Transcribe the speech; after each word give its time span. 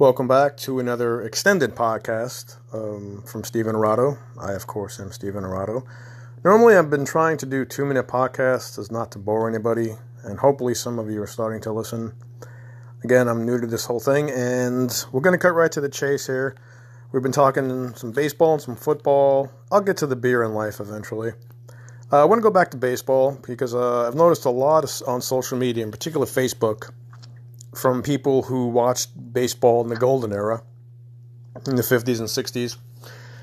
Welcome 0.00 0.28
back 0.28 0.56
to 0.56 0.78
another 0.78 1.20
extended 1.20 1.74
podcast 1.74 2.56
um, 2.72 3.22
from 3.26 3.44
Stephen 3.44 3.76
Arado. 3.76 4.16
I, 4.40 4.54
of 4.54 4.66
course, 4.66 4.98
am 4.98 5.12
Stephen 5.12 5.44
Arado. 5.44 5.84
Normally, 6.42 6.74
I've 6.74 6.88
been 6.88 7.04
trying 7.04 7.36
to 7.36 7.44
do 7.44 7.66
two 7.66 7.84
minute 7.84 8.08
podcasts 8.08 8.78
as 8.78 8.90
not 8.90 9.12
to 9.12 9.18
bore 9.18 9.46
anybody, 9.46 9.96
and 10.24 10.38
hopefully, 10.38 10.74
some 10.74 10.98
of 10.98 11.10
you 11.10 11.20
are 11.20 11.26
starting 11.26 11.60
to 11.60 11.72
listen. 11.72 12.14
Again, 13.04 13.28
I'm 13.28 13.44
new 13.44 13.60
to 13.60 13.66
this 13.66 13.84
whole 13.84 14.00
thing, 14.00 14.30
and 14.30 14.90
we're 15.12 15.20
going 15.20 15.34
to 15.34 15.38
cut 15.38 15.52
right 15.52 15.70
to 15.72 15.82
the 15.82 15.90
chase 15.90 16.26
here. 16.26 16.56
We've 17.12 17.22
been 17.22 17.30
talking 17.30 17.94
some 17.94 18.12
baseball 18.12 18.54
and 18.54 18.62
some 18.62 18.76
football. 18.76 19.52
I'll 19.70 19.82
get 19.82 19.98
to 19.98 20.06
the 20.06 20.16
beer 20.16 20.42
in 20.42 20.54
life 20.54 20.80
eventually. 20.80 21.32
Uh, 22.10 22.22
I 22.22 22.24
want 22.24 22.38
to 22.38 22.42
go 22.42 22.50
back 22.50 22.70
to 22.70 22.78
baseball 22.78 23.38
because 23.46 23.74
uh, 23.74 24.08
I've 24.08 24.14
noticed 24.14 24.46
a 24.46 24.50
lot 24.50 24.82
of, 24.82 25.06
on 25.06 25.20
social 25.20 25.58
media, 25.58 25.84
in 25.84 25.90
particular 25.90 26.24
Facebook, 26.24 26.90
from 27.74 28.02
people 28.02 28.42
who 28.42 28.68
watched 28.68 29.32
baseball 29.32 29.82
in 29.82 29.88
the 29.88 29.96
golden 29.96 30.32
era 30.32 30.62
in 31.66 31.76
the 31.76 31.82
50s 31.82 32.18
and 32.18 32.28
60s, 32.28 32.76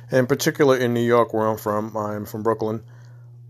and 0.09 0.19
in 0.19 0.27
particular 0.27 0.77
in 0.77 0.93
New 0.93 1.05
York, 1.05 1.33
where 1.33 1.47
I'm 1.47 1.57
from. 1.57 1.95
I'm 1.95 2.25
from 2.25 2.43
Brooklyn. 2.43 2.83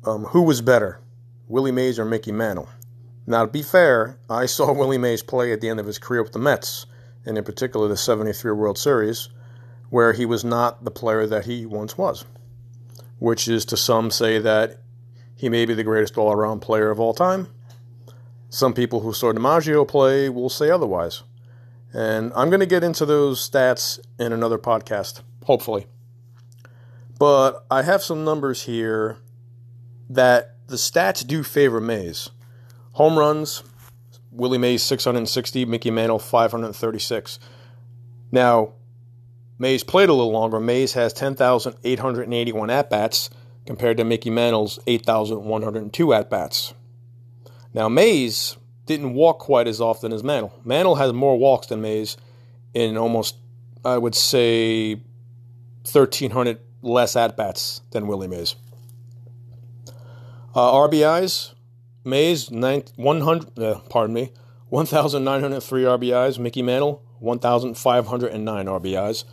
Um, 0.04 0.26
who 0.26 0.44
was 0.44 0.62
better, 0.62 1.00
Willie 1.48 1.72
Mays 1.72 2.00
or 2.00 2.06
Mickey 2.06 2.32
Mantle? 2.32 2.70
Now, 3.26 3.46
to 3.46 3.52
be 3.52 3.62
fair, 3.62 4.18
I 4.30 4.46
saw 4.48 4.72
Willie 4.72 4.98
Mays 4.98 5.24
play 5.24 5.52
at 5.52 5.62
the 5.62 5.70
end 5.70 5.80
of 5.80 5.86
his 5.86 6.00
career 6.00 6.24
with 6.24 6.34
the 6.34 6.40
Mets, 6.40 6.86
and 7.26 7.38
in 7.38 7.44
particular 7.44 7.88
the 7.88 7.98
73 7.98 8.52
World 8.54 8.78
Series, 8.78 9.30
where 9.90 10.14
he 10.14 10.26
was 10.26 10.44
not 10.44 10.84
the 10.84 10.92
player 10.92 11.26
that 11.28 11.46
he 11.46 11.66
once 11.66 11.98
was, 11.98 12.26
which 13.20 13.48
is 13.48 13.66
to 13.66 13.78
some 13.78 14.12
say 14.12 14.40
that 14.40 14.82
he 15.36 15.50
may 15.50 15.66
be 15.66 15.74
the 15.74 15.84
greatest 15.84 16.18
all 16.18 16.32
around 16.32 16.62
player 16.62 16.90
of 16.90 17.00
all 17.00 17.14
time. 17.14 17.48
Some 18.50 18.74
people 18.74 19.02
who 19.02 19.14
saw 19.14 19.34
DiMaggio 19.34 19.88
play 19.88 20.30
will 20.30 20.50
say 20.50 20.70
otherwise. 20.70 21.24
And 21.94 22.32
I'm 22.36 22.50
going 22.50 22.60
to 22.60 22.66
get 22.66 22.84
into 22.84 23.06
those 23.06 23.48
stats 23.48 24.00
in 24.20 24.32
another 24.32 24.58
podcast, 24.58 25.22
hopefully. 25.46 25.88
But 27.20 27.66
I 27.72 27.82
have 27.82 28.04
some 28.04 28.24
numbers 28.24 28.64
here 28.64 29.18
that 30.10 30.56
the 30.68 30.76
stats 30.76 31.26
do 31.26 31.44
favor 31.44 31.82
Mays. 31.82 32.30
Home 32.94 33.18
runs, 33.18 33.64
Willie 34.32 34.58
Mays 34.58 34.84
660, 34.84 35.66
Mickey 35.66 35.92
Mantle 35.92 36.20
536. 36.20 37.40
Now, 38.32 38.74
Mays 39.60 39.84
played 39.84 40.10
a 40.10 40.14
little 40.14 40.32
longer. 40.32 40.60
Mays 40.60 40.94
has 40.94 41.14
10,881 41.14 42.70
at 42.70 42.90
bats 42.90 43.30
compared 43.66 43.98
to 43.98 44.04
Mickey 44.04 44.30
Mantle's 44.30 44.80
8,102 44.86 46.14
at 46.14 46.30
bats. 46.30 46.74
Now, 47.74 47.90
Mays 47.90 48.58
didn't 48.86 49.14
walk 49.14 49.40
quite 49.40 49.68
as 49.68 49.82
often 49.82 50.14
as 50.14 50.24
Mantle. 50.24 50.54
Mantle 50.64 50.96
has 50.96 51.14
more 51.14 51.38
walks 51.38 51.68
than 51.68 51.82
Mays 51.82 52.18
in 52.74 52.98
almost, 52.98 53.36
I 53.84 53.98
would 53.98 54.16
say, 54.16 54.96
1,300 55.92 56.60
less 56.82 57.16
at 57.16 57.38
bats 57.38 57.82
than 57.92 58.08
Willie 58.08 58.28
Mays. 58.28 58.56
Uh, 60.56 60.72
RBIs, 60.74 61.54
Mays, 62.04 62.50
100, 62.50 63.60
uh, 63.60 63.80
pardon 63.90 64.14
me, 64.14 64.32
1,903 64.70 65.84
RBIs. 65.84 66.40
Mickey 66.40 66.62
Mantle, 66.62 67.04
1,509 67.20 68.66
RBIs. 68.66 69.24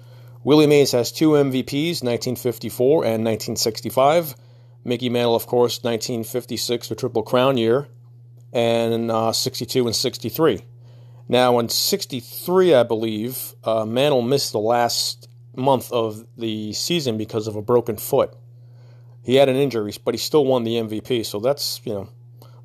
Willie 0.43 0.67
Mays 0.67 0.93
has 0.93 1.11
two 1.11 1.31
MVPs, 1.31 2.03
1954 2.03 3.05
and 3.05 3.25
1965. 3.25 4.35
Mickey 4.85 5.09
Mantle, 5.09 5.35
of 5.35 5.47
course, 5.47 5.83
1956, 5.83 6.89
the 6.89 6.95
Triple 6.95 7.23
Crown 7.23 7.57
year, 7.57 7.89
and 8.55 9.11
uh, 9.11 9.33
62 9.33 9.85
and 9.87 9.95
63. 9.95 10.63
Now, 11.29 11.59
in 11.59 11.69
63, 11.69 12.75
I 12.75 12.83
believe, 12.83 13.55
uh, 13.65 13.85
Mantle 13.85 14.23
missed 14.23 14.53
the 14.53 14.61
last 14.61 15.29
month 15.55 15.93
of 15.93 16.27
the 16.39 16.73
season 16.73 17.19
because 17.19 17.47
of 17.47 17.57
a 17.57 17.63
broken 17.63 17.97
foot. 17.97 18.35
He 19.23 19.37
had 19.37 19.51
an 19.51 19.57
injury, 19.57 19.93
but 20.05 20.15
he 20.15 20.19
still 20.19 20.47
won 20.47 20.65
the 20.65 20.77
MVP, 20.77 21.27
so 21.27 21.41
that's, 21.41 21.81
you 21.85 21.93
know, 21.93 22.09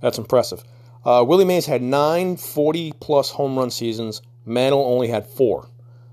that's 0.02 0.18
impressive. 0.18 0.63
Uh, 1.03 1.25
Willie 1.28 1.46
Mays 1.46 1.66
had 1.66 1.81
nine 1.81 2.38
40 2.38 2.94
plus 3.00 3.31
home 3.31 3.58
run 3.58 3.72
seasons. 3.72 4.22
Mantle 4.46 4.84
only 4.84 5.08
had 5.08 5.25
four 5.25 5.69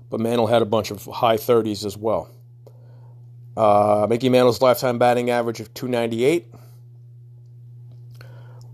but 0.09 0.19
Mantle 0.19 0.47
had 0.47 0.61
a 0.61 0.65
bunch 0.65 0.91
of 0.91 1.05
high 1.05 1.37
30s 1.37 1.85
as 1.85 1.97
well. 1.97 2.29
Uh, 3.55 4.05
Mickey 4.09 4.29
Mantle's 4.29 4.61
lifetime 4.61 4.99
batting 4.99 5.29
average 5.29 5.59
of 5.59 5.73
298. 5.73 6.53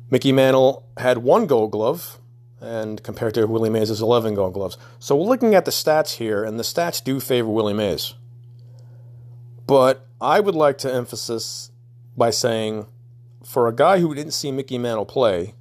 Mickey 0.09 0.31
Mantle 0.31 0.87
had 0.97 1.19
one 1.19 1.47
gold 1.47 1.71
glove, 1.71 2.19
and 2.59 3.03
compared 3.03 3.33
to 3.33 3.45
Willie 3.45 3.69
Mays' 3.69 4.01
11 4.01 4.35
gold 4.35 4.53
gloves. 4.53 4.77
So 4.99 5.15
we're 5.15 5.25
looking 5.25 5.53
at 5.53 5.65
the 5.65 5.71
stats 5.71 6.15
here, 6.15 6.43
and 6.43 6.57
the 6.57 6.63
stats 6.63 7.03
do 7.03 7.19
favor 7.19 7.49
Willie 7.49 7.73
Mays. 7.73 8.13
But 9.67 10.05
I 10.21 10.39
would 10.39 10.55
like 10.55 10.77
to 10.79 10.93
emphasize 10.93 11.71
by 12.15 12.29
saying 12.29 12.87
for 13.43 13.67
a 13.67 13.75
guy 13.75 13.99
who 13.99 14.15
didn't 14.15 14.33
see 14.33 14.51
Mickey 14.51 14.77
Mantle 14.77 15.05
play, 15.05 15.55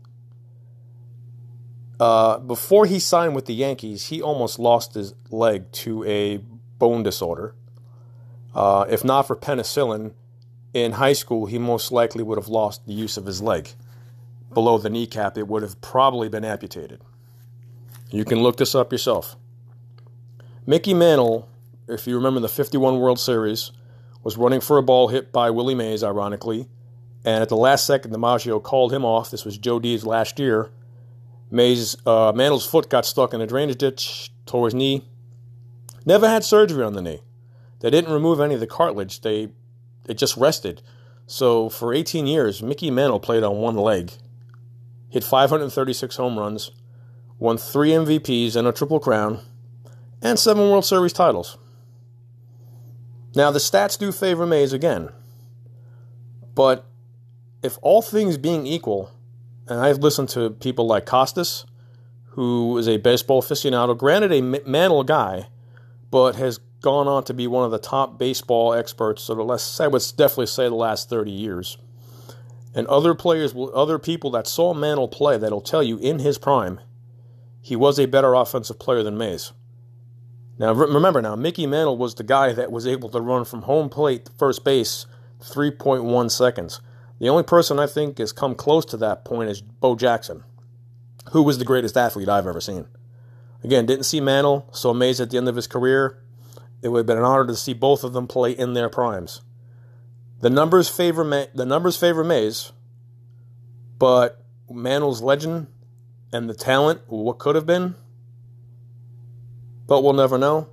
uh, 1.99 2.39
before 2.39 2.87
he 2.87 2.99
signed 2.99 3.35
with 3.35 3.47
the 3.47 3.55
Yankees, 3.55 4.07
he 4.07 4.23
almost 4.23 4.59
lost 4.59 4.95
his 4.95 5.15
leg 5.31 5.71
to 5.73 6.05
a 6.05 6.39
bone 6.79 7.03
disorder. 7.03 7.55
Uh, 8.55 8.85
if 8.89 9.05
not 9.05 9.23
for 9.23 9.37
penicillin, 9.37 10.13
in 10.75 10.93
high 10.93 11.13
school, 11.13 11.47
he 11.47 11.59
most 11.59 11.93
likely 11.93 12.23
would 12.23 12.39
have 12.39 12.49
lost 12.49 12.87
the 12.87 12.93
use 12.93 13.17
of 13.17 13.27
his 13.27 13.43
leg. 13.43 13.71
Below 14.55 14.79
the 14.79 14.91
kneecap, 14.91 15.39
it 15.39 15.49
would 15.49 15.63
have 15.63 15.81
probably 15.81 16.29
been 16.29 16.45
amputated. 16.45 17.01
You 18.11 18.25
can 18.25 18.43
look 18.43 18.57
this 18.59 18.75
up 18.75 18.93
yourself. 18.93 19.37
Mickey 20.67 20.95
Mantle, 20.95 21.49
if 21.89 22.07
you 22.07 22.17
remember 22.17 22.41
the 22.41 22.49
51 22.49 23.01
World 23.01 23.19
Series, 23.19 23.73
was 24.23 24.37
running 24.37 24.61
for 24.61 24.79
a 24.79 24.83
ball 24.83 25.09
hit 25.09 25.33
by 25.33 25.51
Willie 25.51 25.75
Mays, 25.75 26.05
ironically, 26.05 26.69
and 27.25 27.43
at 27.43 27.49
the 27.49 27.57
last 27.57 27.87
second, 27.87 28.13
DiMaggio 28.13 28.63
called 28.63 28.93
him 28.93 29.05
off. 29.05 29.31
This 29.31 29.45
was 29.45 29.59
Joe 29.59 29.79
D's 29.79 30.05
last 30.05 30.39
year 30.39 30.71
Mays, 31.53 31.99
uh, 32.07 32.33
Mantle's 32.35 32.65
foot 32.65 32.89
got 32.89 33.05
stuck 33.05 33.35
in 33.35 33.43
a 33.43 33.47
drainage 33.47 33.77
ditch, 33.77 34.33
tore 34.47 34.69
his 34.69 34.75
knee. 34.75 35.05
Never 36.07 36.27
had 36.27 36.45
surgery 36.45 36.83
on 36.83 36.95
the 36.95 37.03
knee. 37.03 37.21
They 37.81 37.91
didn't 37.91 38.13
remove 38.13 38.41
any 38.41 38.55
of 38.55 38.61
the 38.61 38.67
cartilage. 38.67 39.21
They 39.21 39.51
it 40.09 40.15
just 40.15 40.37
rested. 40.39 40.81
So 41.27 41.69
for 41.69 41.93
18 41.93 42.27
years, 42.27 42.63
Mickey 42.63 42.91
Mantle 42.91 43.21
played 43.21 43.43
on 43.43 43.59
one 43.59 43.77
leg, 43.77 44.13
hit 45.13 45.23
536 45.23 46.17
home 46.17 46.39
runs, 46.39 46.71
won 47.39 47.59
three 47.59 47.91
MVPs 47.91 48.57
and 48.57 48.67
a 48.67 48.73
Triple 48.73 48.99
Crown, 48.99 49.41
and 50.23 50.39
seven 50.39 50.71
World 50.71 50.87
Series 50.87 51.13
titles. 51.13 51.59
Now 53.35 53.51
the 53.51 53.59
stats 53.59 53.99
do 53.99 54.11
favor 54.11 54.47
Mays 54.47 54.73
again, 54.73 55.11
but 56.55 56.87
if 57.63 57.79
all 57.83 58.01
things 58.01 58.39
being 58.39 58.67
equal, 58.67 59.11
and 59.69 59.81
I've 59.81 59.99
listened 59.99 60.31
to 60.31 60.49
people 60.49 60.87
like 60.87 61.05
Costas, 61.05 61.67
who 62.31 62.79
is 62.79 62.89
a 62.89 62.97
baseball 62.97 63.43
aficionado, 63.43 63.97
granted 63.97 64.33
a 64.33 64.41
Mantle 64.41 65.05
guy, 65.05 65.49
but 66.11 66.37
has 66.37 66.59
gone 66.81 67.07
on 67.07 67.23
to 67.25 67.35
be 67.35 67.47
one 67.47 67.67
of 67.67 67.71
the 67.71 67.79
top 67.79 68.19
baseball 68.19 68.73
experts 68.73 69.23
so 69.25 69.35
the 69.35 69.43
last, 69.43 69.79
I 69.79 69.89
would 69.89 70.03
definitely 70.17 70.47
say 70.47 70.65
the 70.65 70.75
last 70.75 71.11
30 71.11 71.31
years. 71.31 71.77
And 72.75 72.87
other 72.87 73.15
players, 73.15 73.55
other 73.75 73.99
people 73.99 74.31
that 74.31 74.47
saw 74.47 74.73
Mantle 74.73 75.09
play 75.09 75.37
that'll 75.37 75.61
tell 75.61 75.83
you 75.83 75.99
in 75.99 76.21
his 76.21 76.39
prime, 76.39 76.81
he 77.61 77.77
was 77.77 77.99
a 77.99 78.07
better 78.07 78.35
offensive 78.35 78.79
player 78.79 79.03
than 79.03 79.19
Mays. 79.19 79.53
Now 80.59 80.73
remember 80.73 81.21
now, 81.21 81.37
Mickey 81.37 81.67
Mantle 81.67 81.99
was 81.99 82.15
the 82.15 82.23
guy 82.23 82.53
that 82.53 82.73
was 82.73 82.87
able 82.87 83.09
to 83.11 83.21
run 83.21 83.45
from 83.45 83.63
home 83.63 83.89
plate 83.89 84.27
to 84.27 84.33
first 84.33 84.65
base 84.65 85.07
3.1 85.41 86.31
seconds. 86.31 86.81
The 87.19 87.29
only 87.29 87.43
person 87.43 87.79
I 87.79 87.87
think 87.87 88.19
has 88.19 88.33
come 88.33 88.55
close 88.55 88.85
to 88.87 88.97
that 88.99 89.25
point 89.25 89.51
is 89.51 89.61
Bo 89.63 89.95
Jackson, 89.95 90.45
who 91.31 91.43
was 91.43 91.59
the 91.59 91.65
greatest 91.65 91.97
athlete 91.97 92.29
I've 92.29 92.47
ever 92.47 92.61
seen. 92.61 92.87
Again, 93.63 93.87
didn't 93.87 94.07
see 94.07 94.21
Mantle, 94.21 94.69
saw 94.73 94.93
Mays 94.93 95.21
at 95.21 95.31
the 95.31 95.39
end 95.39 95.49
of 95.49 95.57
his 95.57 95.67
career. 95.67 96.19
It 96.83 96.89
would 96.89 96.99
have 96.99 97.07
been 97.07 97.19
an 97.19 97.25
honor 97.25 97.47
to 97.47 97.55
see 97.55 97.75
both 97.75 98.03
of 98.03 98.13
them 98.13 98.27
play 98.27 98.51
in 98.51 98.73
their 98.73 98.89
primes. 98.89 99.41
The 100.43 100.51
numbers 100.51 100.89
favor 100.89 101.23
Ma- 101.23 101.47
the 101.55 101.65
numbers 101.65 101.97
favor 101.97 102.25
Mays, 102.25 102.73
but 103.99 104.45
Mantle's 104.69 105.23
legend 105.23 105.69
and 106.33 106.51
the 106.51 106.55
talent, 106.55 107.01
what 107.07 107.39
could 107.39 107.55
have 107.55 107.65
been, 107.65 107.95
but 109.87 110.03
we'll 110.03 110.15
never 110.15 110.37
know. 110.37 110.69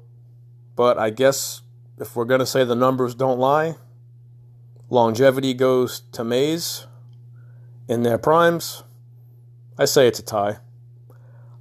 But 0.75 0.97
I 0.97 1.11
guess 1.11 1.61
if 1.99 2.15
we're 2.15 2.25
to 2.39 2.47
say 2.47 2.63
the 2.63 2.75
numbers 2.75 3.13
don't 3.13 3.37
lie, 3.37 3.75
Longevity 4.89 5.53
goes 5.53 5.99
to 6.13 6.23
Mays 6.23 6.87
in 7.87 8.01
their 8.01 8.17
primes. 8.17 8.83
I 9.77 9.85
say 9.85 10.07
it's 10.07 10.17
a 10.17 10.23
tie. 10.23 10.57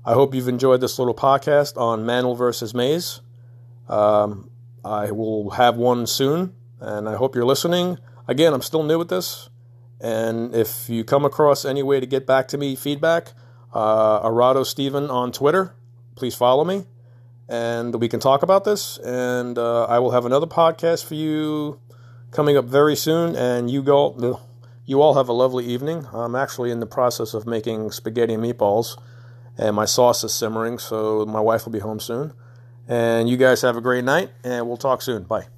I 0.02 0.14
hope 0.14 0.34
you've 0.34 0.48
enjoyed 0.48 0.80
this 0.80 0.98
little 0.98 1.14
podcast 1.14 1.76
on 1.76 2.06
Mantle 2.06 2.34
versus 2.34 2.72
Mays. 2.72 3.20
Um, 3.86 4.48
I 4.82 5.10
will 5.10 5.50
have 5.50 5.76
one 5.76 6.06
soon, 6.06 6.54
and 6.80 7.08
I 7.08 7.16
hope 7.16 7.34
you're 7.34 7.44
listening. 7.44 7.98
Again, 8.26 8.52
I'm 8.52 8.62
still 8.62 8.82
new 8.82 9.00
at 9.00 9.08
this, 9.08 9.48
and 10.00 10.54
if 10.54 10.88
you 10.88 11.04
come 11.04 11.24
across 11.24 11.64
any 11.64 11.82
way 11.82 12.00
to 12.00 12.06
get 12.06 12.26
back 12.26 12.48
to 12.48 12.58
me 12.58 12.76
feedback, 12.76 13.32
uh, 13.74 14.20
Arado 14.22 14.62
Steven 14.64 15.10
on 15.10 15.32
Twitter, 15.32 15.74
please 16.14 16.34
follow 16.34 16.64
me. 16.64 16.84
and 17.48 17.94
we 18.00 18.08
can 18.08 18.20
talk 18.20 18.42
about 18.42 18.64
this. 18.64 18.98
And 18.98 19.56
uh, 19.58 19.84
I 19.84 19.98
will 19.98 20.10
have 20.10 20.26
another 20.26 20.46
podcast 20.46 21.04
for 21.06 21.14
you 21.14 21.80
coming 22.30 22.56
up 22.56 22.66
very 22.66 22.96
soon. 22.96 23.34
And 23.36 23.70
you 23.70 23.82
go, 23.82 24.40
you 24.84 25.00
all 25.00 25.14
have 25.14 25.28
a 25.28 25.32
lovely 25.32 25.64
evening. 25.66 26.06
I'm 26.12 26.34
actually 26.34 26.70
in 26.70 26.80
the 26.80 26.86
process 26.86 27.34
of 27.34 27.46
making 27.46 27.90
spaghetti 27.92 28.34
and 28.34 28.42
meatballs, 28.42 28.98
and 29.56 29.74
my 29.74 29.84
sauce 29.86 30.24
is 30.24 30.32
simmering, 30.34 30.78
so 30.78 31.24
my 31.26 31.40
wife 31.40 31.64
will 31.64 31.72
be 31.72 31.80
home 31.80 32.00
soon. 32.00 32.32
And 32.86 33.28
you 33.28 33.36
guys 33.36 33.62
have 33.62 33.76
a 33.76 33.80
great 33.82 34.04
night, 34.04 34.30
and 34.44 34.66
we'll 34.66 34.76
talk 34.78 35.02
soon. 35.02 35.24
Bye. 35.24 35.57